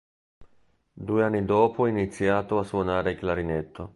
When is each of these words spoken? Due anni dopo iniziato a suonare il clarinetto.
Due 0.93 1.23
anni 1.23 1.45
dopo 1.45 1.85
iniziato 1.85 2.57
a 2.57 2.63
suonare 2.63 3.11
il 3.11 3.19
clarinetto. 3.19 3.89